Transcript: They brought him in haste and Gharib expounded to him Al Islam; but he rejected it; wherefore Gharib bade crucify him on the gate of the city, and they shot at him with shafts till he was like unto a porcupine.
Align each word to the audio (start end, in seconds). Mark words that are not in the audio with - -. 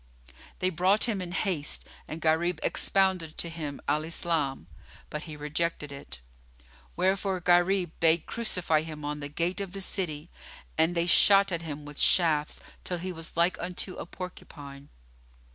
They 0.57 0.71
brought 0.71 1.03
him 1.03 1.21
in 1.21 1.31
haste 1.31 1.87
and 2.07 2.19
Gharib 2.21 2.59
expounded 2.63 3.37
to 3.37 3.49
him 3.49 3.79
Al 3.87 4.03
Islam; 4.03 4.65
but 5.11 5.21
he 5.29 5.37
rejected 5.37 5.91
it; 5.91 6.21
wherefore 6.95 7.39
Gharib 7.39 7.91
bade 7.99 8.25
crucify 8.25 8.81
him 8.81 9.05
on 9.05 9.19
the 9.19 9.29
gate 9.29 9.61
of 9.61 9.73
the 9.73 9.81
city, 9.83 10.31
and 10.75 10.95
they 10.95 11.05
shot 11.05 11.51
at 11.51 11.61
him 11.61 11.85
with 11.85 11.99
shafts 11.99 12.59
till 12.83 12.97
he 12.97 13.11
was 13.11 13.37
like 13.37 13.59
unto 13.59 13.93
a 13.97 14.07
porcupine. 14.07 14.89